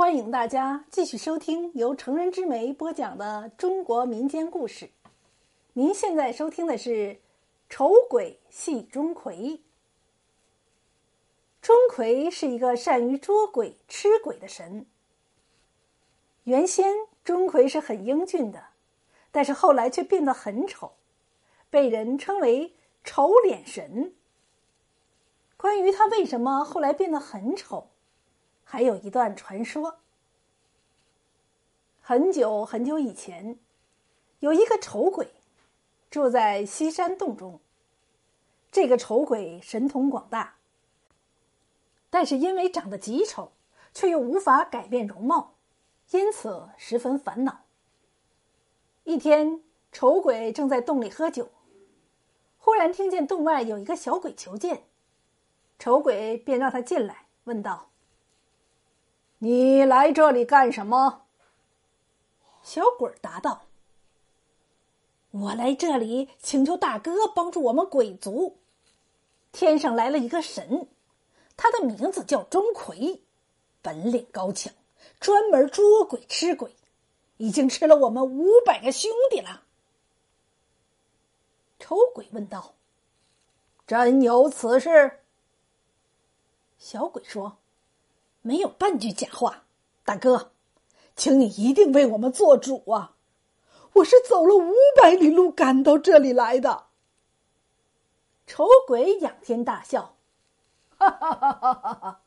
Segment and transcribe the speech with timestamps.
[0.00, 4.88] 欢迎大家继续收听由成人之美播讲的中国民间故事。
[5.74, 6.90] 您现在收听的是
[7.68, 9.34] 《丑鬼戏钟馗》。
[11.60, 14.86] 钟馗是一个善于捉鬼、吃鬼的神。
[16.44, 18.68] 原先钟馗是很英俊的，
[19.30, 20.92] 但是后来却变得很丑，
[21.68, 22.72] 被人称为
[23.04, 24.14] “丑脸神”。
[25.58, 27.90] 关于他为什么后来变得很丑，
[28.70, 29.98] 还有一段传说。
[32.00, 33.58] 很久很久以前，
[34.38, 35.32] 有一个丑鬼，
[36.08, 37.58] 住在西山洞中。
[38.70, 40.54] 这个丑鬼神通广大，
[42.10, 43.50] 但是因为长得极丑，
[43.92, 45.54] 却又无法改变容貌，
[46.12, 47.62] 因此十分烦恼。
[49.02, 51.50] 一天，丑鬼正在洞里喝酒，
[52.58, 54.84] 忽然听见洞外有一个小鬼求见。
[55.76, 57.89] 丑鬼便让他进来，问道
[59.42, 61.22] ：“你来这里干什么？”
[62.62, 63.62] 小鬼答道
[65.32, 68.58] ：“我来这里请求大哥帮助我们鬼族。
[69.50, 70.86] 天上来了一个神，
[71.56, 73.20] 他的名字叫钟馗，
[73.80, 74.72] 本领高强，
[75.18, 76.76] 专门捉鬼吃鬼，
[77.38, 79.62] 已经吃了我们五百个兄弟了。”
[81.80, 82.74] 丑鬼问道
[83.86, 85.20] ：“真有此事？”
[86.78, 87.56] 小鬼说
[88.42, 89.64] ：“没有半句假话，
[90.04, 90.52] 大哥，
[91.14, 93.16] 请你一定为我们做主啊！
[93.94, 96.86] 我是走了五百里路赶到这里来的。”
[98.46, 100.16] 丑鬼仰天大笑
[100.98, 102.20] ：“哈哈哈哈哈哈！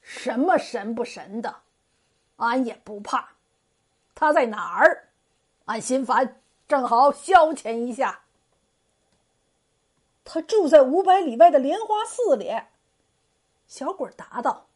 [0.00, 1.56] 什么神不神的，
[2.36, 3.34] 俺也不怕。
[4.14, 5.08] 他在哪儿？
[5.66, 8.22] 俺心烦，正好消遣一下。
[10.24, 12.50] 他住在五百里外的莲花寺里。”
[13.68, 14.66] 小鬼答道：“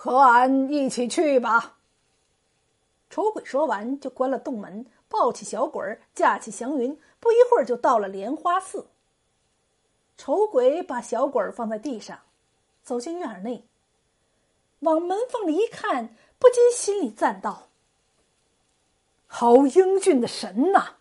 [0.00, 1.78] 和俺一起去吧。”
[3.10, 8.86] 丑鬼说完，就关了洞门，抱起小鬼儿，架起祥云，不一会儿就到了莲花寺。
[10.16, 12.20] 丑鬼把小鬼儿放在地上，
[12.84, 13.64] 走进院内，
[14.80, 17.68] 往门缝里一看，不禁心里赞道
[19.26, 20.98] ：“好英俊的神呐！”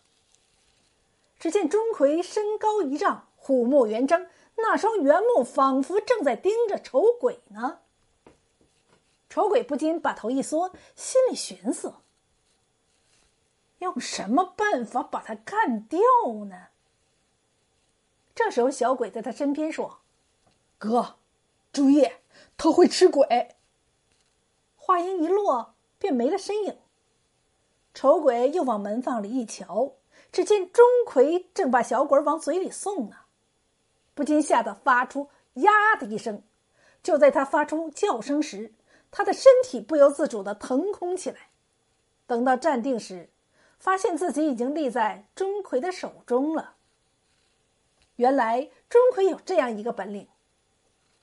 [1.37, 4.27] 只见钟馗身高一丈，虎目圆睁。
[4.55, 7.81] 那双圆目仿佛正在盯着丑鬼呢。
[9.37, 11.93] 丑鬼不禁把头一缩，心里寻思：
[13.77, 15.99] 用什么办法把他干掉
[16.45, 16.69] 呢？
[18.33, 19.99] 这时候，小鬼在他身边说
[20.79, 21.17] ：“哥，
[21.71, 22.09] 注意，
[22.57, 23.55] 他会吃鬼。”
[24.75, 26.79] 话音一落，便没了身影。
[27.93, 29.97] 丑鬼又往门缝里一瞧，
[30.31, 33.17] 只见钟馗正把小鬼往嘴里送呢。
[34.15, 35.29] 不禁吓得发出
[35.61, 36.41] “呀”的一声，
[37.03, 38.73] 就在他发出叫声时，
[39.17, 41.49] 他的身体不由自主的腾空起来。
[42.27, 43.31] 等到站定时，
[43.79, 46.75] 发现自己已经立在钟馗的手中了。
[48.17, 50.27] 原来钟馗有这样一个本领：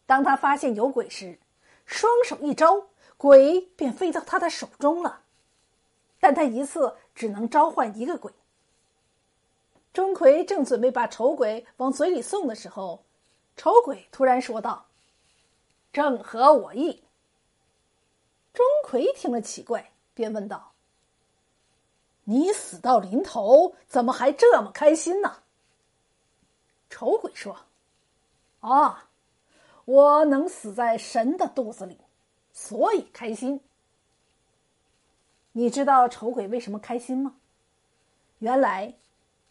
[0.07, 1.39] 当他发现有鬼时，
[1.87, 5.21] 双手一招，鬼便飞到他的手中了。
[6.19, 8.33] 但他一次只能召唤一个鬼。
[9.93, 13.05] 钟馗正准备把丑鬼往嘴里送的时候，
[13.57, 14.87] 丑鬼突然说道
[15.95, 17.03] ：“正合我意。”
[18.95, 20.73] 钟馗听了奇怪，便问道
[22.23, 25.43] ：“你死到临头，怎么还这么开心呢？”
[26.89, 27.57] 丑鬼说
[28.61, 29.11] ：“啊，
[29.85, 31.99] 我能死在神的肚子里，
[32.53, 33.61] 所以开心。
[35.51, 37.35] 你知道丑鬼为什么开心吗？
[38.39, 38.95] 原来……”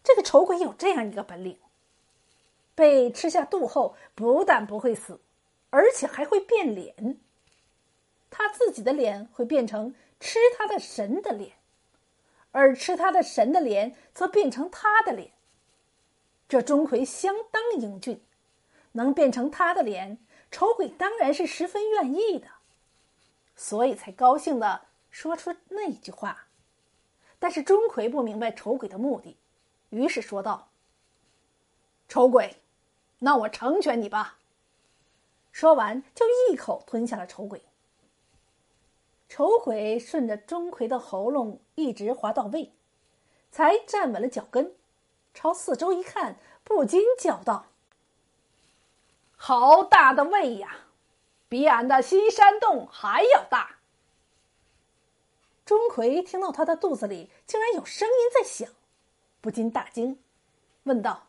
[0.05, 1.57] 这个丑鬼有这样一个本领：
[2.75, 5.19] 被吃下肚后，不但不会死，
[5.69, 7.19] 而且还会变脸。
[8.35, 11.51] 他自己的脸会变成吃他的神的脸，
[12.51, 15.33] 而吃他的神的脸则变成他的脸。
[16.49, 18.19] 这钟馗相当英俊，
[18.93, 20.17] 能变成他的脸，
[20.49, 22.47] 丑鬼当然是十分愿意的，
[23.55, 24.81] 所以才高兴的
[25.11, 26.47] 说出那句话。
[27.37, 29.37] 但是钟馗不明白丑鬼的目的。
[29.91, 30.69] 于是说道
[32.09, 32.57] ：“丑鬼，
[33.19, 34.39] 那我成全你吧。”
[35.51, 37.63] 说完，就一口吞下了丑鬼。
[39.33, 42.71] 丑鬼顺着钟馗的喉咙一直滑到胃，
[43.49, 44.75] 才站稳了脚跟，
[45.33, 47.65] 朝四周一看，不禁叫道
[49.35, 50.85] ：“好大的胃呀，
[51.49, 53.77] 比俺的西山洞还要大！”
[55.65, 58.69] 钟馗听到他的肚子里竟然有声音在响。
[59.41, 60.19] 不禁大惊，
[60.83, 61.23] 问道：“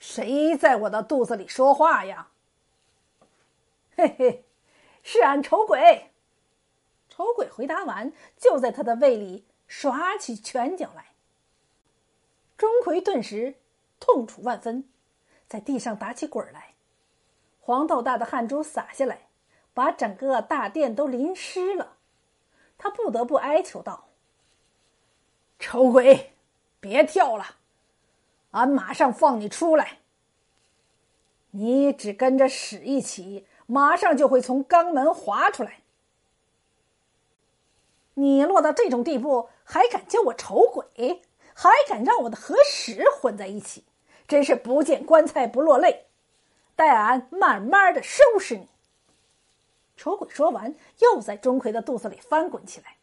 [0.00, 2.30] 谁在我的肚子里说话呀
[3.94, 4.44] ？”“嘿嘿，
[5.04, 6.10] 是俺丑鬼。
[7.58, 11.06] 回答完，就在他的胃里耍起拳脚来。
[12.56, 13.56] 钟馗顿时
[13.98, 14.88] 痛楚万分，
[15.48, 16.74] 在地上打起滚来，
[17.58, 19.22] 黄豆大的汗珠洒下来，
[19.74, 21.96] 把整个大殿都淋湿了。
[22.78, 24.10] 他不得不哀求道
[25.58, 26.34] ：“丑鬼，
[26.78, 27.56] 别跳了，
[28.52, 29.98] 俺马上放你出来。
[31.50, 35.80] 你只跟着屎一起，马上就会从肛门滑出来。
[38.18, 41.22] 你落到这种地步，还敢叫我丑鬼？”
[41.60, 43.84] 还敢让我的和屎混在一起，
[44.28, 46.06] 真是不见棺材不落泪！
[46.76, 48.68] 待俺慢慢的收拾你。
[49.96, 52.98] 丑鬼说完，又在钟馗的肚子里翻滚起来。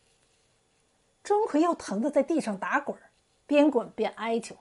[1.21, 2.97] 钟馗又疼得在地上打滚，
[3.45, 4.55] 边滚边哀求：“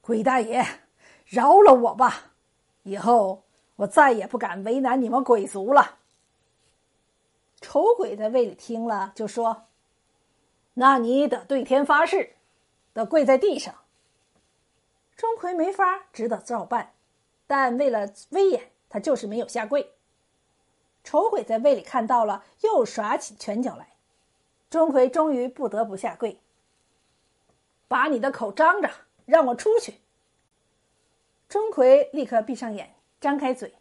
[0.00, 0.64] 鬼大爷，
[1.26, 2.32] 饶了我吧！
[2.84, 3.42] 以后
[3.76, 5.98] 我再也不敢为难你们鬼族了。”
[7.62, 9.68] 丑鬼在胃里听了，就说。
[10.74, 12.34] 那你得对天发誓，
[12.92, 13.74] 得跪在地上。
[15.16, 16.94] 钟馗没法，只得照办，
[17.46, 19.92] 但为了威严，他就是没有下跪。
[21.04, 23.88] 丑鬼在胃里看到了，又耍起拳脚来。
[24.70, 26.40] 钟馗终于不得不下跪，
[27.88, 28.90] 把你的口张着，
[29.26, 30.00] 让我出去。
[31.48, 33.74] 钟馗立刻闭上眼，张开嘴，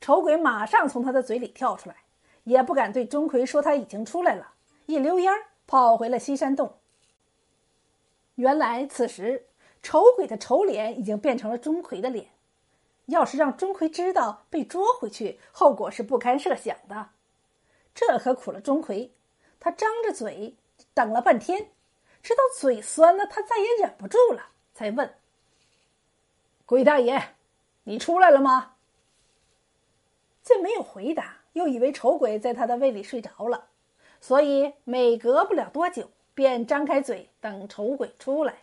[0.00, 1.96] 丑鬼马上从他的嘴里跳出来，
[2.48, 4.54] 也不敢对钟馗说他已经出来了，
[4.86, 5.46] 一溜烟儿。
[5.70, 6.78] 跑回了西山洞。
[8.36, 9.48] 原来此时
[9.82, 12.30] 丑鬼的丑脸已经变成了钟馗的脸，
[13.04, 17.10] 要是让钟馗知道被捉回去，后果是不堪设想的。
[17.94, 19.10] 这可苦了钟馗，
[19.60, 20.56] 他张着嘴
[20.94, 21.68] 等了半天，
[22.22, 25.16] 直到嘴酸了，他再也忍不住了，才问
[26.64, 27.34] ：“鬼大爷，
[27.84, 28.76] 你出来了吗？”
[30.42, 33.66] 见没有回答，又以为丑鬼在他的胃里睡着了。
[34.20, 38.62] 所以每隔不了多久，便张开嘴等丑鬼出来。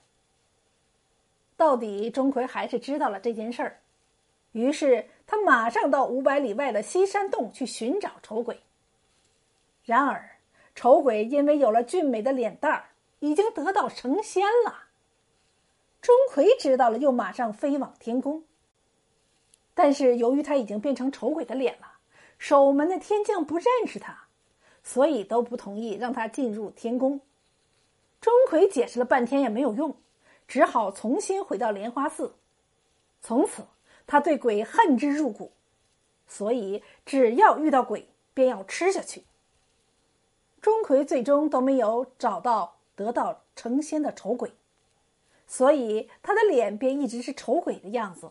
[1.56, 3.80] 到底钟馗还是知道了这件事儿，
[4.51, 8.59] 于是他马上到五百里外的西山洞去寻找丑鬼。
[9.86, 10.38] 然而，
[10.74, 12.89] 丑鬼因为有了俊美的脸蛋儿，
[13.19, 14.88] 已经得道成仙了。
[16.01, 18.44] 钟馗知道了，又马上飞往天宫。
[19.74, 21.94] 但是由于他已经变成丑鬼的脸了，
[22.38, 24.24] 守门的天将不认识他。
[24.88, 27.20] 所以都不同意让他进入天宫。
[28.22, 29.98] 钟馗解释了半天也没有用，
[30.48, 32.36] 只好重新回到莲花寺。
[33.20, 33.66] 从此，
[34.06, 35.52] 他对鬼恨之入骨，
[36.28, 39.24] 所以只要遇到鬼，便要吃下去。
[40.62, 44.54] 钟馗最终都没有找到得道成仙的丑鬼，
[45.48, 48.30] 所以他的脸便一直是丑鬼的样子，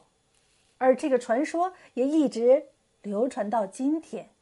[0.78, 2.68] 而这个传说也一直
[3.04, 4.33] 流传到今天。